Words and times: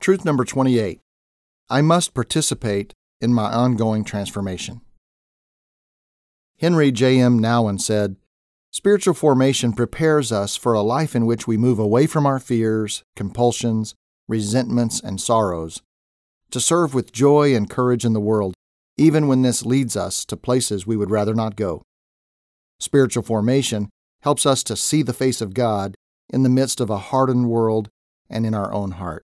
Truth 0.00 0.24
number 0.24 0.46
28 0.46 0.98
I 1.68 1.82
must 1.82 2.14
participate 2.14 2.94
in 3.20 3.34
my 3.34 3.52
ongoing 3.52 4.02
transformation. 4.02 4.80
Henri 6.58 6.90
J.M. 6.90 7.38
Nouwen 7.38 7.78
said, 7.78 8.16
Spiritual 8.70 9.12
formation 9.12 9.74
prepares 9.74 10.32
us 10.32 10.56
for 10.56 10.72
a 10.72 10.80
life 10.80 11.14
in 11.14 11.26
which 11.26 11.46
we 11.46 11.58
move 11.58 11.78
away 11.78 12.06
from 12.06 12.24
our 12.24 12.38
fears, 12.38 13.02
compulsions, 13.14 13.94
resentments, 14.26 15.00
and 15.00 15.20
sorrows, 15.20 15.82
to 16.50 16.60
serve 16.60 16.94
with 16.94 17.12
joy 17.12 17.54
and 17.54 17.68
courage 17.68 18.06
in 18.06 18.14
the 18.14 18.20
world, 18.20 18.54
even 18.96 19.28
when 19.28 19.42
this 19.42 19.66
leads 19.66 19.98
us 19.98 20.24
to 20.24 20.36
places 20.36 20.86
we 20.86 20.96
would 20.96 21.10
rather 21.10 21.34
not 21.34 21.56
go. 21.56 21.82
Spiritual 22.78 23.22
formation 23.22 23.90
helps 24.22 24.46
us 24.46 24.62
to 24.62 24.76
see 24.76 25.02
the 25.02 25.12
face 25.12 25.42
of 25.42 25.52
God 25.52 25.94
in 26.32 26.42
the 26.42 26.48
midst 26.48 26.80
of 26.80 26.88
a 26.88 26.98
hardened 26.98 27.50
world 27.50 27.90
and 28.30 28.46
in 28.46 28.54
our 28.54 28.72
own 28.72 28.92
heart. 28.92 29.24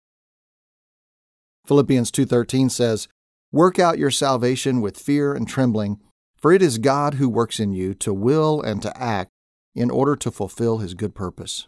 Philippians 1.69 2.09
2:13 2.09 2.67
says, 2.67 3.07
"Work 3.51 3.77
out 3.77 3.99
your 3.99 4.09
salvation 4.09 4.81
with 4.81 4.97
fear 4.97 5.35
and 5.35 5.47
trembling, 5.47 6.01
for 6.35 6.51
it 6.51 6.63
is 6.63 6.79
God 6.79 7.13
who 7.13 7.29
works 7.29 7.59
in 7.59 7.73
you 7.73 7.93
to 7.93 8.11
will 8.11 8.59
and 8.59 8.81
to 8.81 8.97
act 8.99 9.29
in 9.75 9.91
order 9.91 10.15
to 10.15 10.31
fulfill 10.31 10.79
his 10.79 10.95
good 10.95 11.13
purpose." 11.13 11.67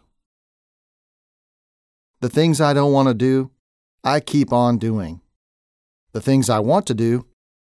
The 2.19 2.29
things 2.29 2.59
I 2.59 2.73
don't 2.73 2.91
want 2.91 3.09
to 3.09 3.13
do, 3.13 3.51
I 4.03 4.21
keep 4.21 4.51
on 4.51 4.79
doing. 4.79 5.21
The 6.13 6.21
things 6.21 6.49
I 6.49 6.57
want 6.57 6.87
to 6.87 6.95
do, 6.95 7.27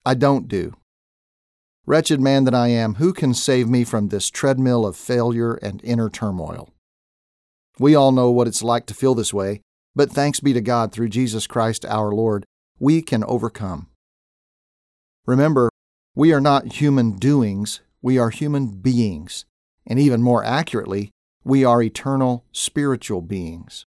I 0.05 0.13
don't 0.13 0.49
do. 0.49 0.73
Wretched 1.85 2.19
man 2.19 2.43
that 2.43 2.53
I 2.53 2.67
am, 2.67 2.95
who 2.95 3.13
can 3.13 3.33
save 3.33 3.69
me 3.69 3.85
from 3.85 4.09
this 4.09 4.29
treadmill 4.29 4.85
of 4.85 4.97
failure 4.97 5.53
and 5.53 5.81
inner 5.81 6.09
turmoil? 6.09 6.73
We 7.79 7.95
all 7.95 8.11
know 8.11 8.31
what 8.31 8.49
it's 8.49 8.61
like 8.61 8.85
to 8.87 8.93
feel 8.93 9.15
this 9.15 9.33
way, 9.33 9.61
but 9.97 10.11
thanks 10.11 10.39
be 10.39 10.53
to 10.53 10.61
God 10.61 10.91
through 10.91 11.09
Jesus 11.09 11.47
Christ 11.47 11.83
our 11.83 12.11
Lord, 12.11 12.45
we 12.77 13.01
can 13.01 13.23
overcome. 13.23 13.87
Remember, 15.25 15.71
we 16.13 16.31
are 16.31 16.39
not 16.39 16.73
human 16.73 17.13
doings, 17.13 17.81
we 17.99 18.19
are 18.19 18.29
human 18.29 18.67
beings, 18.67 19.45
and 19.87 19.97
even 19.97 20.21
more 20.21 20.43
accurately, 20.43 21.09
we 21.43 21.65
are 21.65 21.81
eternal 21.81 22.45
spiritual 22.51 23.21
beings. 23.21 23.87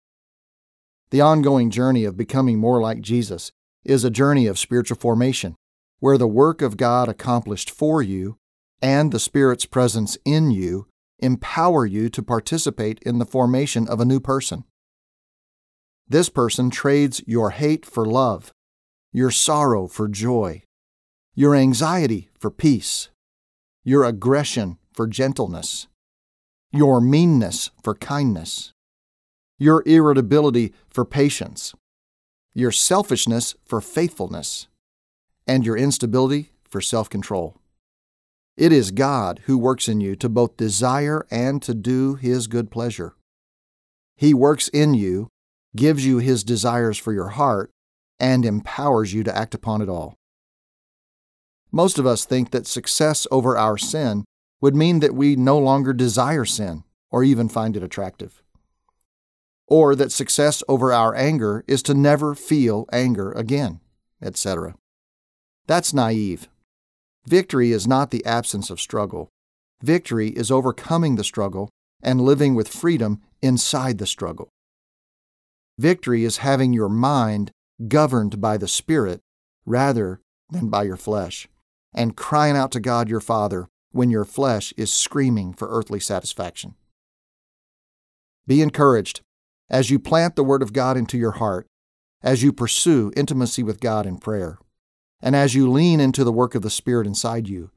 The 1.09 1.19
ongoing 1.19 1.69
journey 1.69 2.05
of 2.05 2.15
becoming 2.15 2.57
more 2.57 2.79
like 2.79 3.01
Jesus 3.01 3.51
is 3.83 4.05
a 4.05 4.09
journey 4.09 4.47
of 4.47 4.57
spiritual 4.57 4.97
formation 4.97 5.55
where 5.99 6.17
the 6.17 6.25
work 6.25 6.61
of 6.61 6.77
God 6.77 7.09
accomplished 7.09 7.69
for 7.69 8.01
you 8.01 8.37
and 8.81 9.11
the 9.11 9.19
Spirit's 9.19 9.65
presence 9.65 10.17
in 10.23 10.51
you 10.51 10.87
empower 11.19 11.85
you 11.85 12.07
to 12.09 12.23
participate 12.23 12.99
in 13.01 13.19
the 13.19 13.25
formation 13.25 13.89
of 13.89 13.99
a 13.99 14.05
new 14.05 14.21
person. 14.21 14.63
This 16.09 16.29
person 16.29 16.69
trades 16.69 17.21
your 17.27 17.49
hate 17.49 17.85
for 17.85 18.05
love, 18.05 18.51
your 19.11 19.29
sorrow 19.29 19.87
for 19.87 20.07
joy, 20.07 20.63
your 21.35 21.53
anxiety 21.53 22.29
for 22.39 22.49
peace, 22.49 23.09
your 23.83 24.05
aggression 24.05 24.77
for 24.93 25.05
gentleness, 25.05 25.87
your 26.71 27.01
meanness 27.01 27.71
for 27.83 27.93
kindness, 27.93 28.71
your 29.59 29.83
irritability 29.85 30.73
for 30.89 31.03
patience, 31.03 31.75
your 32.53 32.71
selfishness 32.71 33.55
for 33.65 33.81
faithfulness 33.81 34.67
and 35.45 35.65
your 35.65 35.77
instability 35.77 36.51
for 36.69 36.79
self 36.79 37.09
control. 37.09 37.57
It 38.55 38.71
is 38.71 38.91
God 38.91 39.41
who 39.45 39.57
works 39.57 39.87
in 39.87 40.01
you 40.01 40.15
to 40.15 40.29
both 40.29 40.57
desire 40.57 41.27
and 41.29 41.61
to 41.63 41.73
do 41.73 42.15
His 42.15 42.47
good 42.47 42.71
pleasure. 42.71 43.15
He 44.15 44.33
works 44.33 44.67
in 44.69 44.93
you, 44.93 45.27
gives 45.77 46.05
you 46.05 46.17
His 46.17 46.43
desires 46.43 46.97
for 46.97 47.13
your 47.13 47.29
heart, 47.29 47.71
and 48.19 48.45
empowers 48.45 49.13
you 49.13 49.23
to 49.23 49.35
act 49.35 49.55
upon 49.55 49.81
it 49.81 49.87
all. 49.87 50.15
Most 51.71 51.99
of 51.99 52.05
us 52.05 52.25
think 52.25 52.51
that 52.51 52.67
success 52.67 53.27
over 53.31 53.57
our 53.57 53.77
sin 53.77 54.25
would 54.61 54.75
mean 54.75 54.99
that 54.99 55.15
we 55.15 55.35
no 55.35 55.57
longer 55.57 55.93
desire 55.93 56.45
sin 56.45 56.83
or 57.11 57.23
even 57.23 57.47
find 57.47 57.77
it 57.77 57.83
attractive. 57.83 58.41
Or 59.67 59.95
that 59.95 60.11
success 60.11 60.63
over 60.67 60.91
our 60.91 61.13
anger 61.15 61.63
is 61.67 61.83
to 61.83 61.93
never 61.93 62.33
feel 62.33 62.85
anger 62.91 63.31
again, 63.33 63.81
etc. 64.21 64.75
That's 65.67 65.93
naive. 65.93 66.47
Victory 67.27 67.71
is 67.71 67.85
not 67.85 68.11
the 68.11 68.25
absence 68.25 68.69
of 68.69 68.79
struggle. 68.79 69.29
Victory 69.83 70.29
is 70.29 70.49
overcoming 70.49 71.15
the 71.15 71.23
struggle 71.23 71.69
and 72.01 72.21
living 72.21 72.55
with 72.55 72.67
freedom 72.69 73.21
inside 73.41 73.97
the 73.97 74.07
struggle. 74.07 74.49
Victory 75.77 76.23
is 76.23 76.37
having 76.37 76.73
your 76.73 76.89
mind 76.89 77.51
governed 77.87 78.41
by 78.41 78.57
the 78.57 78.67
Spirit 78.67 79.21
rather 79.65 80.21
than 80.49 80.69
by 80.69 80.83
your 80.83 80.97
flesh, 80.97 81.47
and 81.93 82.15
crying 82.17 82.55
out 82.55 82.71
to 82.71 82.79
God 82.79 83.09
your 83.09 83.19
Father 83.19 83.67
when 83.91 84.09
your 84.09 84.25
flesh 84.25 84.73
is 84.77 84.91
screaming 84.91 85.53
for 85.53 85.69
earthly 85.69 85.99
satisfaction. 85.99 86.75
Be 88.47 88.61
encouraged 88.61 89.21
as 89.69 89.89
you 89.89 89.99
plant 89.99 90.35
the 90.35 90.43
Word 90.43 90.61
of 90.61 90.73
God 90.73 90.97
into 90.97 91.17
your 91.17 91.33
heart, 91.33 91.67
as 92.23 92.41
you 92.41 92.51
pursue 92.51 93.11
intimacy 93.15 93.61
with 93.61 93.79
God 93.79 94.05
in 94.05 94.17
prayer. 94.17 94.57
And 95.21 95.35
as 95.35 95.53
you 95.53 95.69
lean 95.69 95.99
into 95.99 96.23
the 96.23 96.31
work 96.31 96.55
of 96.55 96.61
the 96.61 96.69
Spirit 96.69 97.05
inside 97.05 97.47
you, 97.47 97.71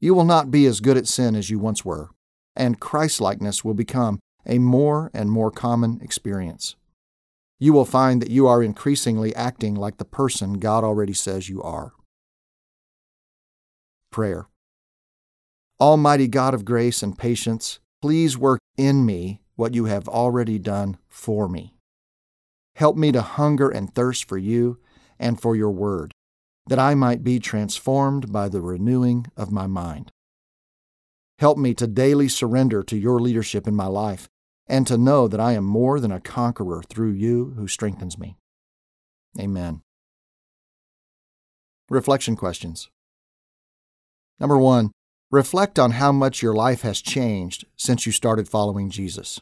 you 0.00 0.14
will 0.14 0.24
not 0.24 0.50
be 0.50 0.66
as 0.66 0.80
good 0.80 0.96
at 0.96 1.06
sin 1.06 1.34
as 1.36 1.50
you 1.50 1.58
once 1.58 1.84
were, 1.84 2.10
and 2.56 2.80
Christlikeness 2.80 3.64
will 3.64 3.74
become 3.74 4.18
a 4.46 4.58
more 4.58 5.10
and 5.14 5.30
more 5.30 5.50
common 5.50 6.00
experience. 6.02 6.76
You 7.58 7.72
will 7.72 7.84
find 7.84 8.20
that 8.20 8.30
you 8.30 8.46
are 8.46 8.62
increasingly 8.62 9.34
acting 9.34 9.74
like 9.74 9.96
the 9.98 10.04
person 10.04 10.54
God 10.54 10.84
already 10.84 11.12
says 11.12 11.48
you 11.48 11.62
are. 11.62 11.92
Prayer. 14.10 14.48
Almighty 15.80 16.28
God 16.28 16.54
of 16.54 16.64
grace 16.64 17.02
and 17.02 17.18
patience, 17.18 17.80
please 18.00 18.38
work 18.38 18.60
in 18.76 19.04
me 19.04 19.40
what 19.56 19.74
you 19.74 19.86
have 19.86 20.08
already 20.08 20.58
done 20.58 20.98
for 21.08 21.48
me. 21.48 21.76
Help 22.76 22.96
me 22.96 23.12
to 23.12 23.22
hunger 23.22 23.68
and 23.68 23.94
thirst 23.94 24.28
for 24.28 24.38
you 24.38 24.78
and 25.18 25.40
for 25.40 25.54
your 25.54 25.70
word 25.70 26.12
that 26.66 26.78
I 26.78 26.94
might 26.94 27.22
be 27.22 27.38
transformed 27.38 28.32
by 28.32 28.48
the 28.48 28.60
renewing 28.60 29.26
of 29.36 29.52
my 29.52 29.66
mind. 29.66 30.10
Help 31.38 31.58
me 31.58 31.74
to 31.74 31.86
daily 31.86 32.28
surrender 32.28 32.82
to 32.84 32.96
your 32.96 33.20
leadership 33.20 33.68
in 33.68 33.74
my 33.74 33.86
life 33.86 34.28
and 34.66 34.86
to 34.86 34.98
know 34.98 35.28
that 35.28 35.40
I 35.40 35.52
am 35.52 35.64
more 35.64 36.00
than 36.00 36.12
a 36.12 36.20
conqueror 36.20 36.82
through 36.82 37.12
you 37.12 37.54
who 37.56 37.68
strengthens 37.68 38.18
me. 38.18 38.36
Amen. 39.38 39.82
Reflection 41.90 42.36
questions. 42.36 42.88
Number 44.40 44.56
one, 44.56 44.90
reflect 45.30 45.78
on 45.78 45.92
how 45.92 46.12
much 46.12 46.42
your 46.42 46.54
life 46.54 46.82
has 46.82 47.00
changed 47.00 47.66
since 47.76 48.06
you 48.06 48.12
started 48.12 48.48
following 48.48 48.90
Jesus. 48.90 49.40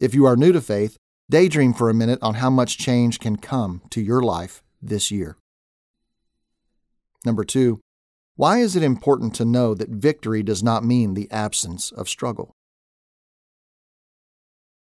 If 0.00 0.14
you 0.14 0.24
are 0.24 0.36
new 0.36 0.52
to 0.52 0.60
faith, 0.60 0.96
daydream 1.30 1.74
for 1.74 1.88
a 1.88 1.94
minute 1.94 2.18
on 2.22 2.34
how 2.34 2.50
much 2.50 2.78
change 2.78 3.20
can 3.20 3.36
come 3.36 3.82
to 3.90 4.00
your 4.00 4.22
life 4.22 4.62
this 4.82 5.10
year. 5.10 5.36
Number 7.24 7.44
two, 7.44 7.80
why 8.36 8.58
is 8.58 8.74
it 8.74 8.82
important 8.82 9.34
to 9.36 9.44
know 9.44 9.74
that 9.74 9.90
victory 9.90 10.42
does 10.42 10.62
not 10.62 10.84
mean 10.84 11.14
the 11.14 11.30
absence 11.30 11.92
of 11.92 12.08
struggle? 12.08 12.54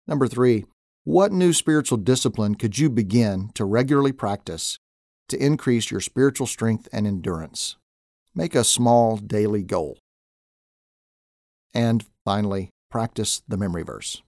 Number 0.07 0.27
three, 0.27 0.65
what 1.03 1.31
new 1.31 1.53
spiritual 1.53 1.97
discipline 1.97 2.55
could 2.55 2.77
you 2.77 2.89
begin 2.89 3.49
to 3.55 3.65
regularly 3.65 4.11
practice 4.11 4.77
to 5.29 5.43
increase 5.43 5.89
your 5.89 6.01
spiritual 6.01 6.47
strength 6.47 6.87
and 6.91 7.07
endurance? 7.07 7.77
Make 8.33 8.55
a 8.55 8.63
small 8.63 9.17
daily 9.17 9.63
goal. 9.63 9.97
And 11.73 12.05
finally, 12.23 12.69
practice 12.89 13.41
the 13.47 13.57
memory 13.57 13.83
verse. 13.83 14.21